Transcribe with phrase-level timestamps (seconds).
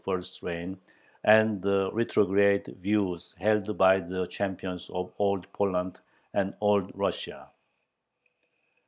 [0.19, 0.79] 's reign
[1.25, 5.99] and the retrograde views held by the champions of Old Poland
[6.33, 7.51] and Old Russia.